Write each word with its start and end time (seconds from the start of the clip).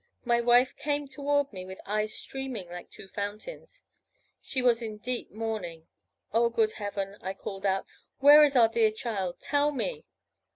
My 0.25 0.41
wife 0.41 0.75
came 0.77 1.07
toward 1.07 1.53
me 1.53 1.63
with 1.63 1.79
eyes 1.85 2.15
streaming 2.15 2.69
like 2.71 2.89
two 2.89 3.07
fountains; 3.07 3.83
she 4.41 4.59
was 4.59 4.81
in 4.81 4.97
deep 4.97 5.29
mourning. 5.31 5.85
'Oh, 6.33 6.49
good 6.49 6.71
Heaven!' 6.71 7.17
I 7.21 7.35
called 7.35 7.67
out, 7.67 7.85
'where 8.17 8.43
is 8.43 8.55
our 8.55 8.67
dear 8.67 8.89
child? 8.89 9.39
Tell 9.41 9.71
me?' 9.71 10.07